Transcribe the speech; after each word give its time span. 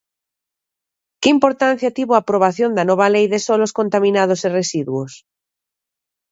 Que 1.21 1.29
importancia 1.35 1.95
tivo 1.97 2.11
a 2.13 2.21
aprobación 2.23 2.71
da 2.77 2.87
nova 2.89 3.07
lei 3.15 3.25
de 3.33 3.39
solos 3.47 3.75
contaminados 3.79 4.39
e 4.47 4.49
residuos? 4.59 5.11